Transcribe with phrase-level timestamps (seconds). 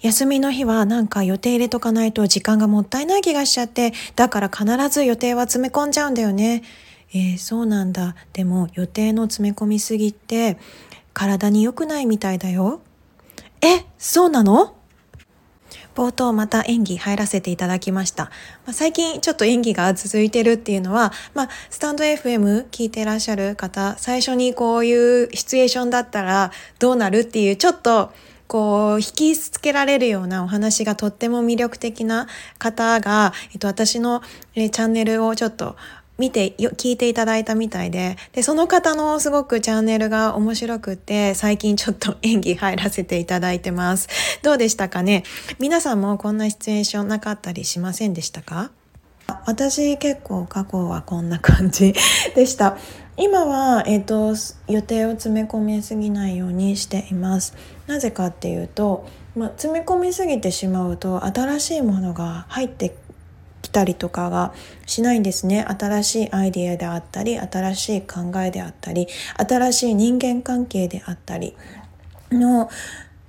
[0.00, 6.62] 休みの日はなんか予定入れとかないと時間がもったいない気がしちゃって、だから必ず予定は詰め込んじゃうんだよね。
[7.12, 8.14] えー、そうなんだ。
[8.32, 10.58] でも予定の詰め込みすぎって
[11.12, 12.80] 体に良くないみたいだよ。
[13.60, 14.76] え、そうなの？
[15.94, 18.24] 冒頭また演技入らせていただきました。
[18.64, 28.12] まあ、最近ちょっと演技が続いてるっていうのは、まあ、スタンド FM 聞いてらっしゃる方、最初にこういうシチュエーションだったらどうなるっていうちょっと
[28.50, 32.26] こう、引きつけられるようなお話がとっても魅力的な
[32.58, 34.22] 方が、えっと、私の、
[34.56, 35.76] えチャンネルをちょっと
[36.18, 44.08] 見てよ聞いていただいたみたいで、で、その方のすごくチャンネルが面白くって、最近ちょっと演技入らせていただいてます。
[44.42, 45.22] どうでしたかね？
[45.60, 48.72] 皆さんもこんなシチュエーションなかったりしませんでしたか？
[49.46, 51.94] 私結構過去はこんな感じ
[52.34, 52.76] でした。
[53.16, 54.34] 今は、えーと、
[54.72, 57.54] 予定を詰め込みすぎないようにしています。
[57.86, 62.96] なぜかっていうと、まあ、詰め込みすぎてしまうと新しいものが入って
[63.62, 64.52] 来たりとかが
[64.86, 71.54] しないんですね新しいアイディアであったり新しい考えであったり新しい人間関係であったり
[72.32, 72.70] の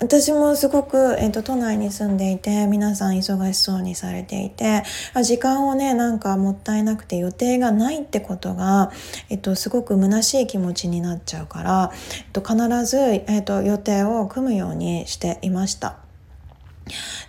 [0.02, 4.82] 私もすごく、えっと、都内に住んでいて皆さん忙しそうにされていて
[5.24, 8.92] 時間をねなんかもったいなくて予定がないってことが、
[9.30, 15.98] えっと、すごく虚しい気持ちになっちゃうから、えっと、必ず、えっと、予定を組むようにしていました。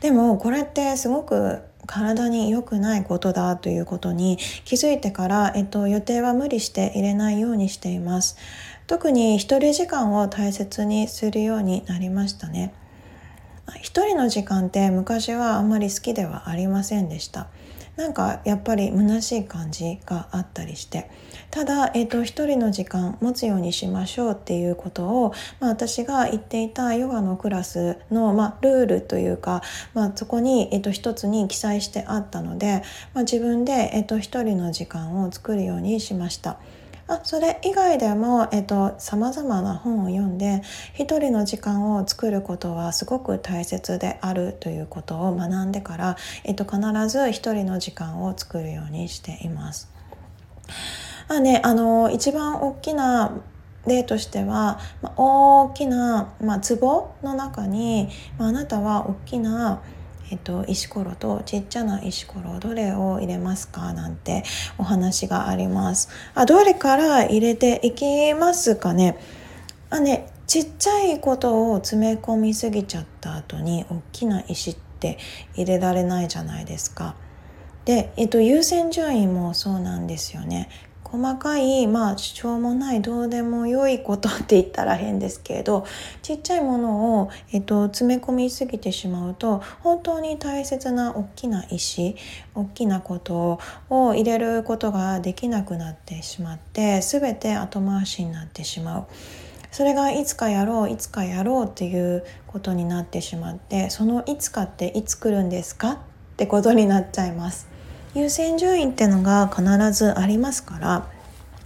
[0.00, 8.36] でもこれってすごく体に良くないことだということに気づいてから、えっと、予定は無理して入れないようにしています。
[8.92, 12.74] 特に一人時間を大切にするようになりましたね。
[13.80, 17.46] 一人の時間って昔はあんまり好きではありませんでした。
[17.96, 21.10] なんかやっぱり虚しい感じがあったりして
[21.50, 29.62] ただ、えーと、一人の時間持つようにしましょうっていうことを、まあ、私が言っていたヨガのクラスの、まあ、ルールというか、
[29.92, 36.58] まあ、そこに、えーと、一つに記載してあったので、まあ、自分で、えーと一人の時間を作るようにしました。
[37.08, 38.48] あそれ以外でも
[38.98, 40.62] さまざまな本を読んで
[40.94, 49.90] 一人の時間を作ることはすごく大切であるということを学んでから、えっと、必ず一人の時間を作るようにしています。
[51.28, 53.32] まあね、あの一番大きな
[53.86, 59.82] 例としては、まあ、大きな、まあ、壺の中に、まあ、あなたは大きな
[60.32, 63.92] えっと、石ころとちっちゃな石ころどれを入れますか？
[63.92, 64.44] なんて
[64.78, 66.08] お話があります。
[66.34, 69.18] あどれから入れていきますかね？
[69.90, 75.18] あねちっちゃいことを詰め込みすぎちゃった後に大きな石って
[75.54, 77.14] 入れられないじゃないですか。
[77.84, 80.70] で、えっと、優先順位もそうなんですよね。
[81.04, 85.86] 細かいまあしょうもないどうでも良いことって言ったら変ですけれど
[86.22, 92.16] ちっちゃいものを、えっと、詰め込みすぎてしまうと本当に大切な大きな石
[92.54, 99.06] 大きなことを入れることができなくなってしまって全て後回しになってしまう。
[99.70, 105.92] それがいつかやろういつかやろうっていうことになってしまってそのいつかっていつ来るんですか？
[105.92, 105.96] っ
[106.36, 107.71] てことになっちゃいます。
[108.14, 109.62] 優先順位ってのが必
[109.92, 111.08] ずありますから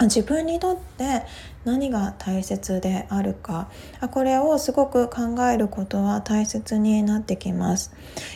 [0.03, 1.23] 自分にとって
[1.65, 3.69] 何が大切であるか
[4.01, 7.93] あこれをすごく考えることは大切になってきます。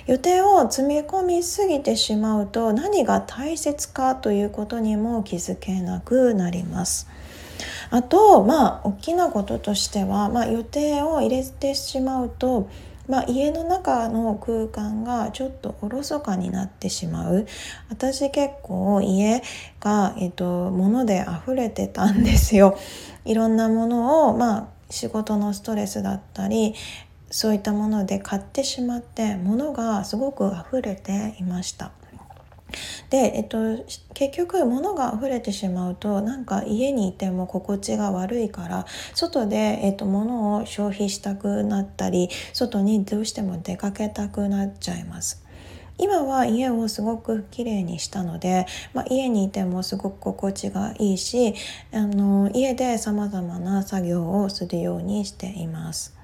[0.07, 7.09] 予定を積み込みすぎてしまうと何が大切かということにも気づけなくなります。
[7.91, 12.69] あとまあ大きなこととしては、まあ、予定を入れてしまうと
[13.11, 17.47] まあ、家の中の空間がちょっとおろそかになってしまう
[17.89, 19.43] 私結構家
[19.81, 22.79] が、えっと、物で溢れてたんですよ。
[23.25, 26.75] いろんなものを、まあ、仕事のストレスだったり
[27.31, 31.93] そういったもので買ってしまって物がすごく溢れていました。
[33.11, 33.59] で、えっと、
[34.15, 45.45] 結局物が溢れてしまうとなんか家にいても心地が悪いから外で、えっと、物を消費したくなったり外にどうしても出かけたくなっちゃいます。
[45.99, 48.65] 今は家をすごくきれいにしたので、
[48.95, 51.55] まあ、家にいてもすごく心地がいいし
[51.93, 56.20] あの家でさまざまな作業をするようにしています。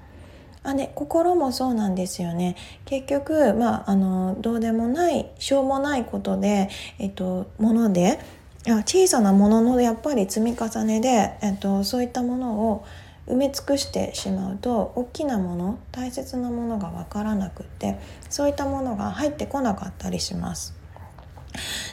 [0.63, 2.55] あね、心もそうなんですよね
[2.85, 6.69] 結局、まあ、あのどうでもないしょうもないことで、
[6.99, 8.19] えっと、もので
[8.85, 12.85] 小さなもののやっぱり積み重ねで、えっと、そういったものを
[13.27, 17.99] 埋め尽くしてしまうと大きなもの大切なものが分からなくって
[18.29, 20.75] そういったものが入ってこなかったりします。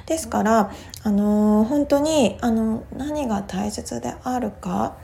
[0.06, 0.70] ですから、
[1.02, 4.96] あの本当にあの何が大切であるか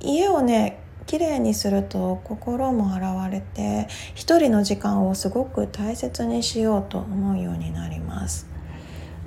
[0.00, 8.46] 家をね綺麗にすると心も洗われて一人の時間をすごく大切にしようと思うようになります。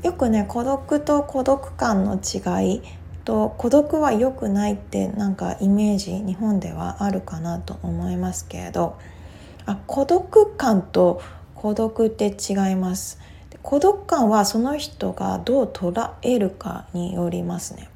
[0.03, 2.81] よくね孤独と孤独感の違い
[3.25, 8.97] と孤独は良くないってなんかイメージ日本ではあるかなと思いますけれど
[9.65, 11.21] あ孤独感と
[11.55, 13.19] 孤独って違います。
[13.61, 17.89] 孤独感はその人がどう捉えるかによりますね。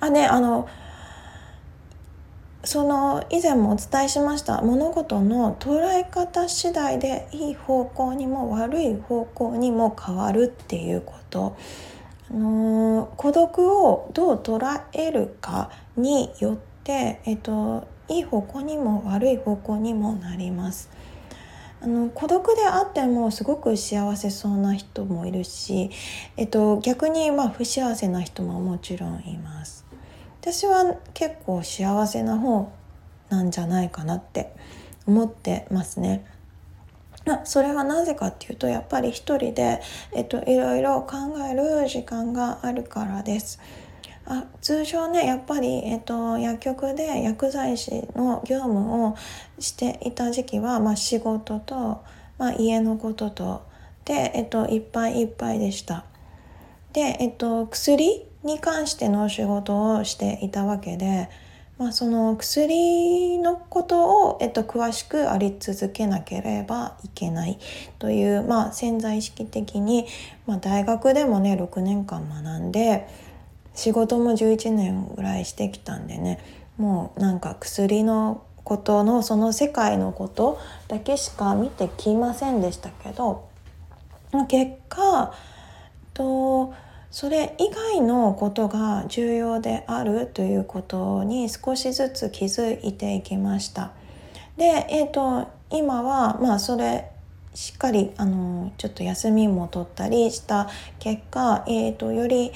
[0.00, 0.68] あねあの
[2.64, 11.56] その以前もお伝えしました物事の捉え方次第でいい方向にも悪い方向にも変わるっていうこと
[12.30, 20.88] あの孤独をどう捉えるかによって、えっと、いい方向にも悪い方向にもなります。
[21.82, 25.90] あの孤独であってもすごく幸せそうな人もいるし、
[26.36, 29.81] えっと、逆にまあ不幸せな人ももちろんいます。
[30.42, 32.72] 私は結構幸せな方
[33.28, 34.52] なんじゃないかなって
[35.06, 36.26] 思ってますね。
[37.24, 39.80] まそれはなぜかっていうとやっぱり一人で、
[40.12, 41.16] えっと、いろいろ考
[41.48, 43.60] える時間があるからです。
[44.26, 49.16] あ通常ねやっぱり、えっと、薬局で薬剤師の業務を
[49.60, 52.02] していた時期は、まあ、仕事と、
[52.38, 53.62] まあ、家のことと
[54.04, 56.04] で、えっと、いっぱいいっぱいでした。
[56.92, 61.28] で、えっと、薬に関しての仕事をしていたわけで、
[61.78, 67.58] まあ、その薬のことを、えっと、詳しくあり続けなければいけない
[67.98, 70.06] という、まあ、潜在意識的に、
[70.46, 73.08] まあ、大学でもね6年間学んで
[73.74, 76.38] 仕事も11年ぐらいしてきたんでね
[76.76, 83.48] もうなんか薬のことのその世界のことだけしか見てきませんでしたけど
[84.48, 85.34] 結果
[86.14, 86.74] と
[87.12, 93.92] それ以外のことが重要であるということに少しずつ気づいていきました。
[94.56, 97.10] で、えーと、今はまあそれ
[97.54, 102.50] しっかりあのちょっと休みも取ったりした結果、えーとより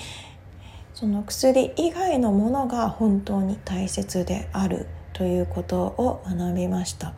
[0.94, 7.12] その薬以外のものが本当に大切であるということを学びました。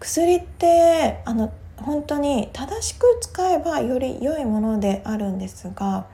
[0.00, 6.06] 薬ってあの本当に正しく使えばより良いものであるんですが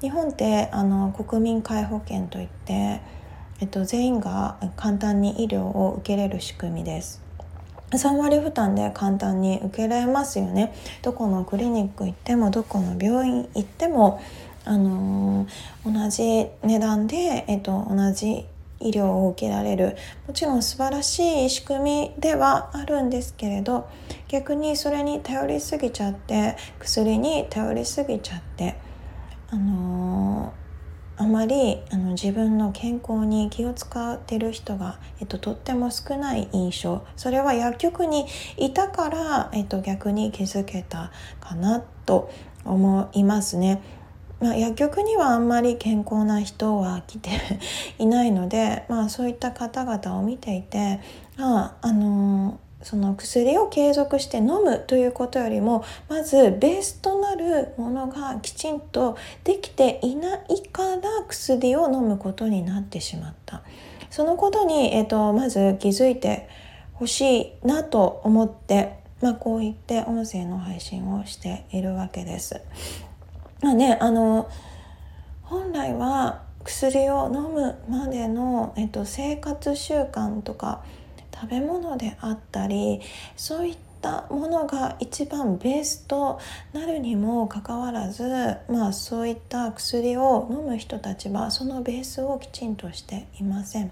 [0.00, 3.00] 日本ってあの国民皆保険といって、
[3.60, 7.20] えっと、全員が簡単に医療を受けれる仕組みです。
[7.90, 10.72] 3割負担で簡単に受けられますよね。
[11.02, 14.20] どこのクリニック行ってもどこの病院行っても、
[14.64, 18.46] あのー、同じ値段で、えっと、同じ
[18.80, 19.96] 医療を受けられる
[20.26, 23.88] もちろん素晴らしい仕組みではあるんですけれど
[24.28, 28.76] 逆にそれに頼りすぎちゃって薬に頼りすぎちゃって
[29.50, 38.26] あのー、あまりあの自分の健康に気を使ってる人が、えっと、とっても少ない印象それは薬局に
[38.58, 41.10] いたから、えっと、逆に気づけた
[41.40, 42.30] かなと
[42.64, 43.82] 思いますね。
[44.40, 47.30] まあ、薬局にはあんまり健康な人は来て
[47.98, 51.00] いないので、まあ、そういった方々を見ていて、
[51.36, 63.62] まあ、あのその薬を継続して飲むということよりもまずベースとなるものがきちんとできていないから薬を飲むことになってしまった
[64.10, 66.48] そのことに、えーと、まず気づいて
[66.94, 72.60] ほしいなと思って、まあ、こう言って音声の配信をしているわけです。
[73.60, 74.50] まあねあの
[75.42, 80.84] 本来は薬を飲むまでの、えっと、生活習慣とか
[81.34, 83.00] 食べ物であったり
[83.36, 86.38] そういったものが一番ベースと
[86.74, 88.24] なるにもかかわらず、
[88.68, 93.90] まあ、そういった薬を飲む人たちはそのベースをきちんとしていません。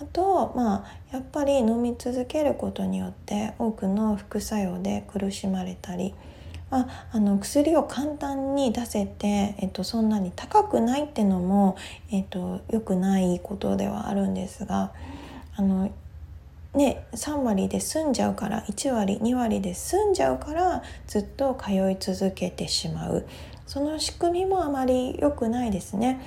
[0.00, 6.14] あと、まあ、やっぱり飲み続けることによって多くの副作用で苦しまれたり
[6.70, 11.76] まあ、あの薬を簡単に出せて、えっと、そんなに高くないってのも、
[12.10, 14.92] えっと、良くないことではあるんですが
[15.56, 15.90] あの、
[16.74, 23.26] ね、3割で済んじゃうから1割2割で済んじゃうからずっと通い続けてしまう
[23.66, 26.20] その仕組みもあまり良くないですね。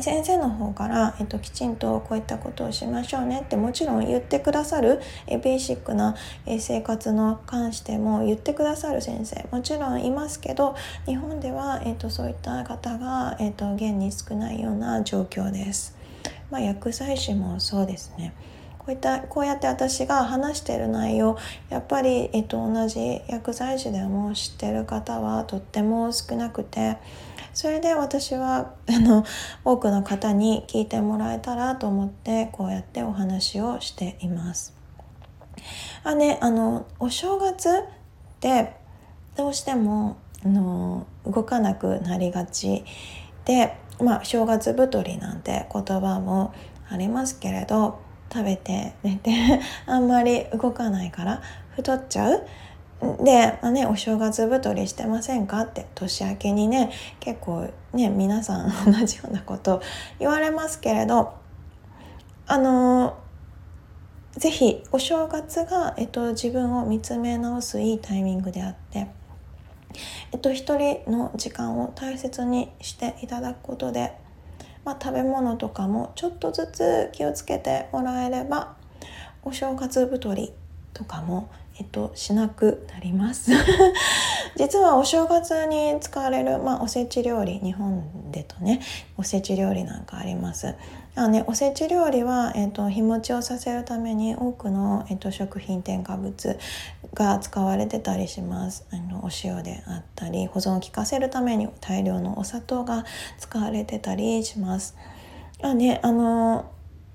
[0.00, 15.96] 先生の方から、えっと、きちんとこういったことをしましょうねってもちろん言ってくださるえベーシックなえ生活の関しても言ってくださる先生もちろんいますけど日本では、えっと、そういった方が、えっと、現に少ないような状況です。
[16.50, 18.34] まあ、薬剤師もそうですね。
[18.84, 26.96] こういったこうやって私が話している内容やっぱり、えっと、同じ薬剤師でも知ってる方はとっても少なくて
[27.54, 29.24] それで私はあの
[29.64, 34.74] 多くの方に聞いてもらえたらと思ってこうやってお話をしています。
[36.04, 37.72] あねあのお正月っ
[38.40, 38.74] て
[39.36, 42.84] どうしてもあの動かなくなりがち
[43.44, 46.54] でまあ正月太りなんて言葉も
[46.88, 48.00] ありますけれど
[48.32, 51.42] 食べて寝てあんまり動かないから
[51.76, 52.46] 太っちゃう
[53.24, 59.82] で、まあね、お正月太りしてませんかって年明けにね結構ね皆さん 同じようなこと
[60.18, 61.34] 言われますけれど
[62.46, 63.16] あの
[64.36, 69.08] 是非お正月が、えっと、自分を見つめ直すいいタイミングであって、
[70.32, 74.16] えっと、一人の時間を大切にしていただくことで、
[74.84, 78.74] まあ、食べ物とかもちょっとずつ気をつけてもらえれば
[79.42, 80.52] お正月太り
[80.94, 83.50] とかもえっと、しなくなります。
[84.56, 88.80] 実はお正月に使われる、まあ、おせち料理日本でとね
[89.16, 90.74] おせち料理なんかあります。
[91.14, 96.58] あね、おせち料理は、えっと、日持ちをさせるために多くの、えっと、食品添加物
[97.14, 98.86] が使われてたりします。
[98.90, 103.04] あのお塩であったり保存を効かせるために大量のお砂糖が
[103.38, 104.96] 使われてたりします。
[105.62, 106.66] あねあの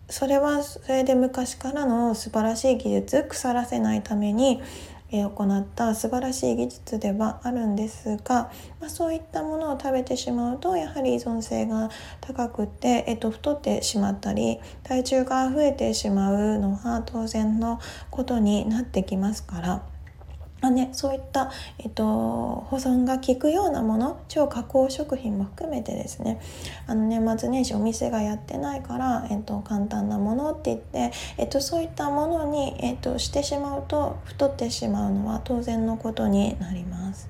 [0.09, 4.61] それはそれで昔からの素晴らしい技術腐らせないために
[5.09, 19.96] 行った素晴らしい技術ではあるんですが、まあ、そういったものを食べてしまうとやはり依存性が高くて、えっと、太ってしまったり体重が増えてしまうのは当然のことになってきますから。
[20.67, 26.39] あね、そういった、えっと、保存が効くようなもの超加工食品も含めてですね
[26.85, 37.29] あの年末年始お店がやってないから、えっと、簡単なものって言って、えっと、そういったものに、えっと、してしまうと太ってしまうのは当然のことになります。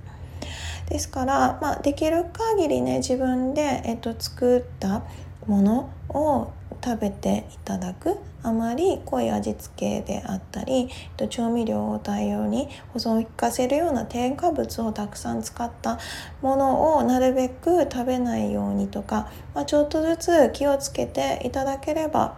[0.89, 5.03] ですから、まあ、できる限りね自分で、えっと、作った
[5.47, 6.51] ものを
[6.83, 8.17] 食べていただく。
[8.43, 10.89] あまり濃い味付けであったり
[11.29, 15.99] 調味料を大量に保存を効かせるような添加物をたくさん使った
[16.41, 22.37] ものをなるべく食べないようにとか、まあ、ちょっとずつ気をつけていただければ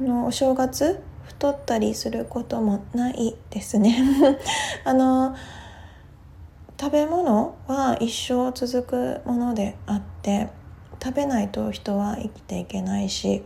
[0.00, 3.98] のお正月太ったりすることもないですね。
[4.84, 5.34] あの
[6.80, 10.48] 食べ物は一生続くものであって
[11.02, 13.42] 食べないと人は生きていけないし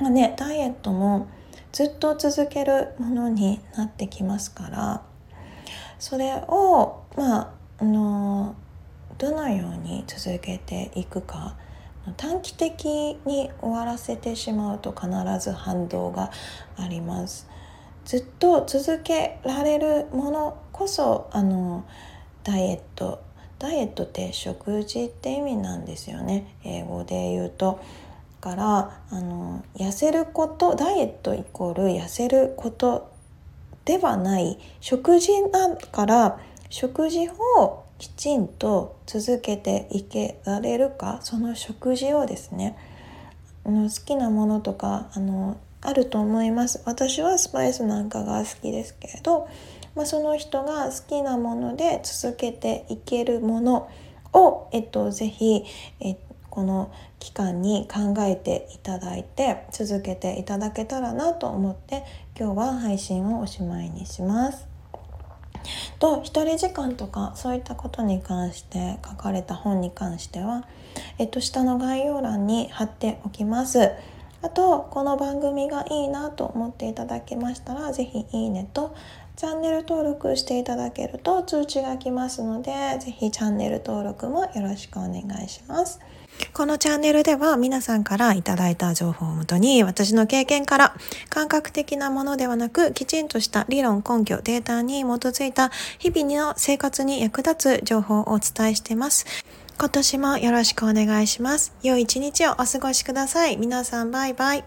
[0.00, 1.28] まあね、ダイエットも
[1.72, 5.02] ずっと続けるものになってきますから
[5.98, 8.56] それをまああの
[9.18, 11.56] どのように続けていくか
[12.16, 12.86] 短期的
[13.26, 15.08] に終わらせてしまうと必
[15.38, 16.30] ず反動が
[16.76, 17.48] あります。
[18.06, 21.84] ずっと続けられるものこそあの
[22.42, 23.22] ダイエット
[23.60, 27.80] ダイエットって食事って意味なんですよね英語で言うと。
[28.40, 33.12] からあの痩せることダイエットイコール痩せること
[33.84, 36.40] ではない食事だから
[36.70, 42.76] 食事をきちんと続けていけられるかその食事をですね
[43.64, 49.48] あの好きなものとかあのあると思います私はスパイスなんかが好きですけれど、
[50.00, 53.90] まあ、その人が好きなもので続けていけるもの
[54.32, 55.62] を、えっと、ぜひ、
[56.00, 56.16] えっ
[56.48, 56.90] この
[57.20, 62.02] 期間に考えていただいて続けていただけたらなと思って
[62.36, 64.66] 今日は配信をおしまいにします。
[66.00, 70.64] と一人時間とかそういったことに関して書かれた本に関しては、
[71.18, 73.92] えっと、下の概要欄に貼っておきます。
[74.42, 78.96] あとこの番組がいいなと思っていただけましたら是非いいねと
[79.40, 85.98] チャンネル登録していただけると通知が来ますので是非チャンネル登録もよろしくお願いします。
[86.52, 90.94] このチャンネルでは皆さんからいただいた情報をもとに私の経験から
[91.30, 99.24] 感覚的なものではなくきちんとした理論根拠データに基づいた日々の生活に役立つ情報をお伝えしています。
[99.78, 101.72] 今年もよろしくお願いします。
[101.82, 103.56] 良い一日をお過ごしください。
[103.56, 104.64] 皆さんバイバイ。